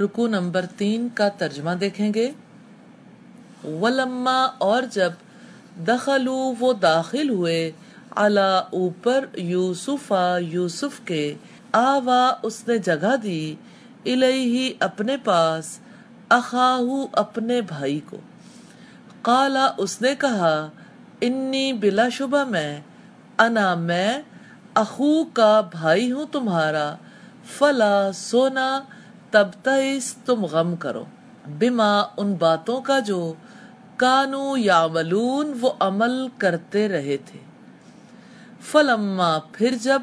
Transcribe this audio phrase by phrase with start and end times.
[0.00, 2.30] رکو نمبر تین کا ترجمہ دیکھیں گے۔
[3.64, 5.12] ولما اور جب
[5.86, 7.72] دخلو وہ داخل ہوئے
[8.16, 11.34] علا اوپر یوسف یوسف کے
[11.72, 13.54] آوا اس نے جگہ دی،
[14.06, 15.78] الیہی اپنے پاس،
[16.28, 18.16] اخاہو اپنے بھائی کو۔
[19.22, 20.68] قالا اس نے کہا،
[21.20, 22.80] انی بلا شبہ میں،
[23.38, 24.18] انا میں،
[24.74, 26.94] اخو کا بھائی ہوں تمہارا،
[27.58, 28.80] فلا سونا
[29.34, 31.04] تب تیس تم غم کرو۔
[31.46, 33.34] بما ان باتوں کا جو
[33.96, 34.86] کانو یا
[35.60, 37.38] وہ عمل کرتے رہے تھے۔
[38.60, 40.02] فلما پھر جب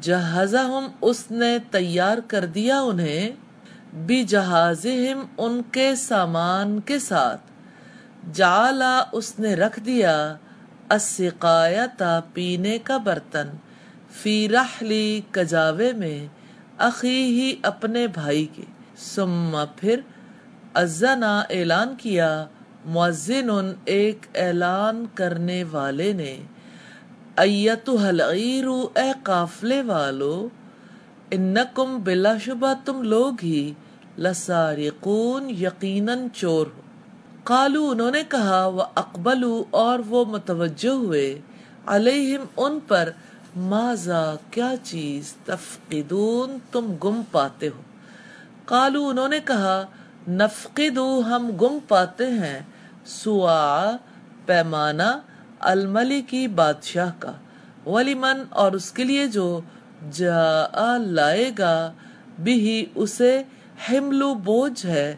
[0.00, 3.30] جہازہم اس نے تیار کر دیا انہیں
[3.94, 7.40] بھی جہازہم ان کے سامان کے ساتھ
[8.32, 10.36] جالا اس نے رکھ دیا
[10.88, 13.48] السقایتا پینے کا برتن،
[14.10, 16.37] فی رحلی کجاوے میں۔
[16.78, 18.62] اخی ہی اپنے بھائی کے۔
[18.96, 20.00] سما پھر
[20.74, 22.46] ازنا اعلان کیا
[22.86, 26.38] معزن ایک اعلان کرنے والے نے
[27.36, 30.48] العیر، اے قافلے والو،
[31.30, 33.72] انکم بلا شبہ تم لوگ ہی
[34.18, 36.80] لسارقون، یقیناً چور ہو۔
[37.44, 41.40] قالو، انہوں نے کہا وہ اقبلو اور وہ متوجہ ہوئے،
[41.86, 43.10] علیہم ان پر
[43.56, 47.82] ماضا کیا چیز؟ تفقدون، تم گم پاتے ہو۔
[48.64, 49.84] قالو انہوں نے کہا،
[50.28, 52.60] نفقدو، ہم گم پاتے ہیں۔
[53.06, 53.96] سوا،
[54.46, 55.18] پیمانہ،
[55.60, 57.32] الملکی بادشاہ کا۔
[57.86, 59.60] ولیمن، اور اس کے لیے جو
[60.12, 61.92] جا لائے گا
[62.38, 63.42] بھی اسے
[63.88, 65.16] حملو بوجھ ہے،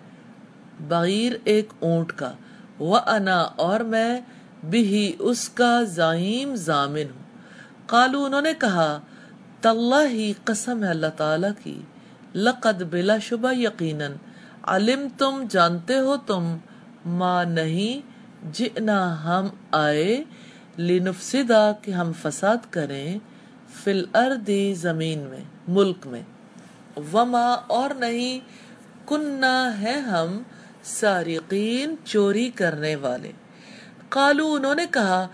[0.81, 2.33] بغیر ایک اونٹ کا۔
[2.79, 4.21] وہ انا اور میں
[4.65, 7.30] بھی اس کا زائم زامن ہوں۔
[7.91, 9.01] قالو انہوں نے کہا
[9.61, 11.81] تاللہ ہی قسم ہے اللہ تعالیٰ کی،
[12.35, 14.13] لقد بلا شبہ یقیناً
[14.63, 16.57] علم تم جانتے ہو تم
[17.07, 18.01] ما نہیں،
[18.53, 20.25] جئنا ہم آئے
[20.79, 23.19] لنفسدہ کہ ہم فساد کریں
[23.85, 26.23] فی الارضی زمین میں، ملک میں۔
[27.13, 28.41] وما اور نہیں،
[29.09, 30.43] کننا ہے ہم
[30.85, 33.33] سارقین چوری کرنے والے۔
[34.09, 35.27] قالو انہوں نے کہا،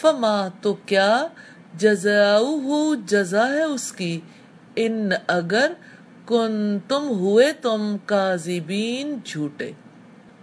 [0.00, 1.26] فما تو کیا؟
[1.74, 4.20] جزاؤ جزا ہے اس کی۔
[4.76, 5.72] ان اگر
[6.26, 9.72] کن تم ہوئے تم کاذبین جھوٹے۔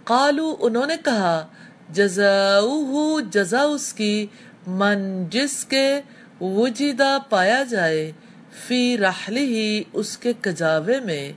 [0.04, 1.46] قالو، انہوں نے کہا
[1.90, 4.26] جزاؤ جزا اس کی،
[4.66, 6.00] من جس کے
[6.40, 8.12] وجدہ پایا جائے،
[8.66, 11.32] فی رحلی ہی اس کے کجاوے میں،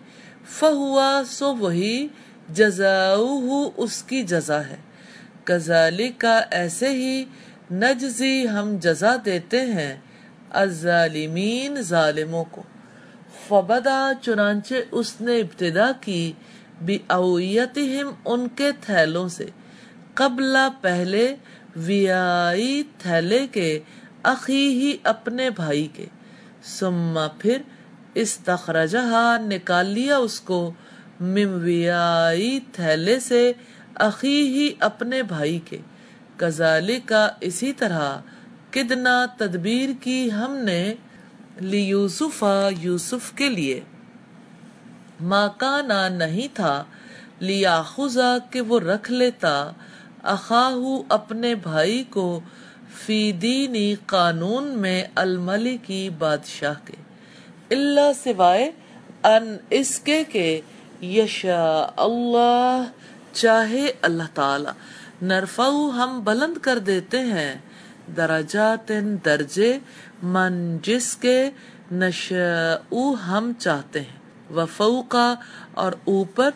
[0.46, 2.08] فہوا سو وہی
[2.50, 4.76] جزاؤ اس کی جزا ہے۔
[5.44, 7.26] کزالی کا ایسے ہی
[7.74, 9.98] نجزی ہم جزا دیتے ہیں
[10.50, 12.64] الظالمین ظالموں کو۔
[13.48, 16.34] فبدا چنانچہ اس نے ابتدا کی
[16.82, 19.46] بھی اویتہم ان کے تھیلوں سے۔
[20.14, 21.36] قبل پہلے
[21.76, 23.80] ویائی تھیلے کے،
[24.24, 26.06] اخی ہی اپنے بھائی کے۔
[26.64, 27.62] سما پھر
[28.14, 30.74] استخرجہا نکال لیا اس کو
[31.20, 33.54] ممویائی تھیلے سے،
[33.96, 35.78] اخی ہی اپنے بھائی کے۔
[36.38, 38.18] کزالی کا اسی طرح
[38.72, 40.94] کدنا تدبیر کی ہم نے
[41.62, 42.44] لی یوسف
[42.80, 43.80] یوسف کے لیے۔
[45.22, 46.84] ماکانا نہیں تھا
[47.40, 49.72] لیا خزا کہ وہ رکھ لیتا،
[50.24, 52.40] اخاہو اپنے بھائی کو
[53.06, 56.94] فی دینی قانون میں الملی کی بادشاہ کے۔
[57.76, 58.72] اللہ سوائے
[59.24, 60.62] ان اس کے کہ
[61.02, 62.84] یشا اللہ
[63.34, 64.70] چاہے اللہ تعالی۔
[65.24, 67.56] نرفع ہم بلند کر دیتے ہیں۔
[68.18, 68.92] درجات
[69.26, 69.80] درجے،
[70.24, 71.50] من جس کے
[71.92, 72.76] نشا
[73.28, 75.34] ہم چاہتے ہیں۔ وفوقا
[75.74, 76.50] اور اوپر،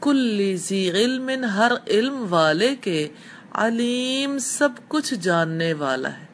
[0.00, 3.08] کل ذی علم، ہر علم والے کے۔
[3.52, 6.24] علیم سب کچھ جاننے والا ہے۔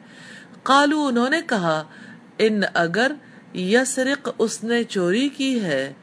[0.63, 1.83] قالو، انہوں نے کہا،
[2.37, 3.11] ان اگر
[3.55, 5.93] یسرق اس نے چوری کی ہے،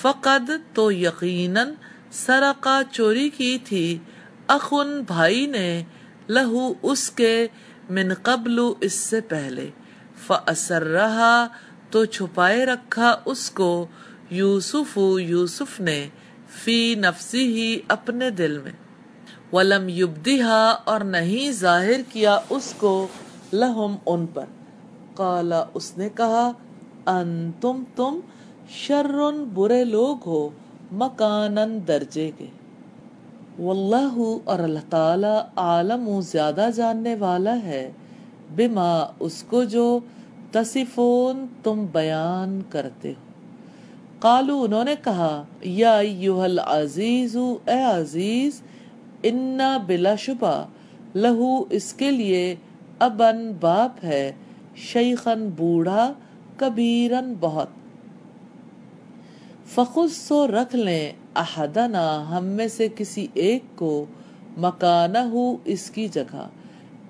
[0.00, 1.68] فقد تو یقیناً
[2.10, 3.98] سرقا چوری کی تھی۔
[4.46, 5.82] اخن بھائی نے
[6.28, 7.46] لہو اس کے
[7.90, 9.70] من قبل اس سے پہلے
[10.26, 11.46] فأسر رہا
[11.90, 13.86] تو چھپائے رکھا اس کو،
[14.30, 16.08] یوسف یوسف نے
[16.48, 18.72] فی نفسی ہی اپنے دل میں۔
[19.52, 23.08] ولم یبدیہا اور نہیں ظاہر کیا اس کو
[23.52, 24.44] لہم ان پر۔
[25.14, 26.50] قالا اس نے کہا،
[27.06, 28.20] انتم تم
[28.68, 30.48] شرن برے لوگ ہو
[30.92, 32.46] مکانن درجے کے۔
[33.58, 37.92] واللہ اور اللہ تعالی عالم زیادہ جاننے والا ہے،
[38.56, 39.98] بما اس کو جو
[40.52, 43.32] تصفون تم بیان کرتے ہو۔
[44.18, 48.62] قالو انہوں نے کہا، یا ایوہ عزیز اے عزیز،
[49.22, 50.66] انا بلا شبہ،
[51.14, 52.56] لہو اس کے لیے
[52.98, 54.32] ابن باپ ہے
[54.76, 56.12] شیخن بوڑھا
[56.56, 57.68] کبیرن بہت۔
[59.66, 64.04] فخص سو رکھ لیں احدنا، ہم میں سے کسی ایک کو
[64.56, 66.48] مکانہ ہو اس کی جگہ۔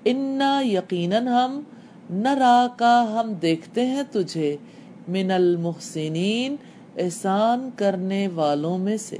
[0.05, 1.61] انا یقیناً ہم
[2.09, 4.57] نرا کا ہم دیکھتے ہیں تجھے،
[5.07, 6.55] من المحسنین،
[6.97, 9.17] احسان کرنے والوں میں سے۔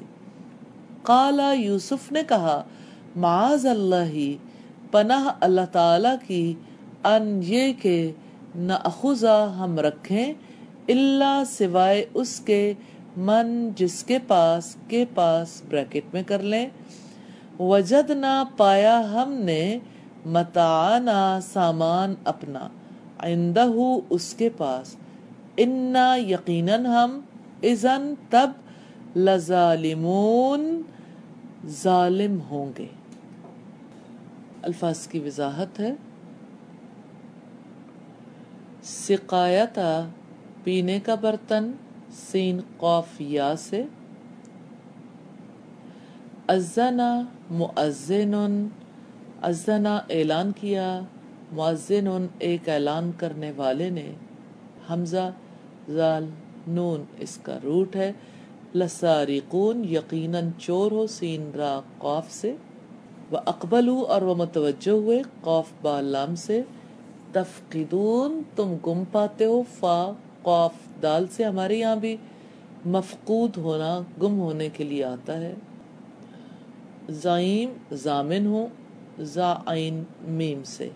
[1.03, 2.63] قالا یوسف نے کہا،
[3.15, 4.31] معاذ اللہ،
[4.91, 6.53] پناہ اللہ تعالی کی
[7.03, 8.11] ان یہ کہ
[8.55, 8.73] نہ
[9.57, 10.33] ہم رکھیں
[10.89, 12.73] اللہ سوائے اس کے
[13.17, 16.69] من جس کے پاس کے پاس بریکٹ میں کر لیں۔
[17.59, 19.79] وجد نہ پایا ہم نے
[20.25, 22.67] متعنا سامان اپنا
[23.19, 23.65] عندہ
[24.09, 24.95] اس کے پاس۔
[25.57, 27.19] انا یقیناً ہم
[27.63, 28.49] ازن تب
[29.15, 30.81] لظالمون
[31.67, 32.87] ظالم ہوں گے۔
[34.61, 35.93] الفاظ کی وضاحت ہے۔
[38.83, 40.07] سقایتا
[40.63, 41.71] پینے کا برتن۔
[42.13, 43.83] سین قوف یا سے۔
[46.47, 47.21] ازنا
[47.51, 48.67] معزن
[49.41, 51.01] ازنا اعلان کیا۔
[51.51, 54.13] معزن ایک اعلان کرنے والے نے۔
[54.89, 55.31] حمزہ
[55.89, 56.25] زال
[56.67, 58.11] نون، اس کا روٹ ہے۔
[58.75, 62.55] لسارقون یقیناً چور ہو سین را قوف سے۔
[63.31, 66.61] وہ اقبلو اور وہ متوجہ ہوئے قوف بالام سے۔
[67.31, 70.11] تفقدون، تم گم پاتے ہو، فا
[70.43, 72.17] قوف دال سے ہمارے یہاں بھی
[72.85, 75.53] مفقود ہونا، گم ہونے کے لیے آتا ہے۔
[77.09, 78.67] زائم زامن ہو
[79.19, 80.89] زائن، میم سے۔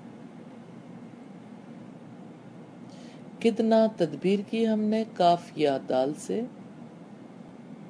[3.39, 6.41] کتنا تدبیر کی ہم نے کاف یا دال سے؟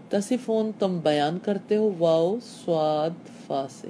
[0.09, 3.89] تصفون تم بیان کرتے ہو واؤ سواد، فا سے۔